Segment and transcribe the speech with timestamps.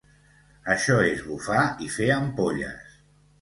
[0.75, 2.99] Això és bufar i fer ampolles